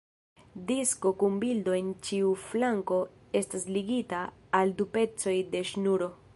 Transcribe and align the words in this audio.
Disko 0.69 1.11
kun 1.23 1.35
bildo 1.43 1.75
en 1.81 1.91
ĉiu 2.07 2.31
flanko 2.47 2.99
estas 3.43 3.69
ligita 3.79 4.25
al 4.61 4.77
du 4.81 4.91
pecoj 4.97 5.39
de 5.57 5.67
ŝnuro. 5.75 6.13